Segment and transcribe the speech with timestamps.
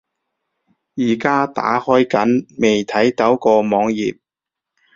[0.95, 4.19] 而家打開緊，未睇到個網頁￼